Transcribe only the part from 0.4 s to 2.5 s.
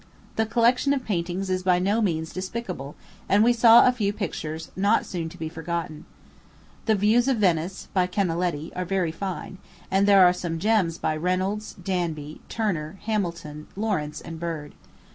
collection of paintings is by no means